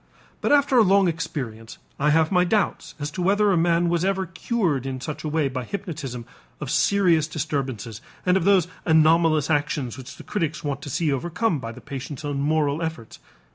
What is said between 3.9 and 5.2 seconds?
ever cured in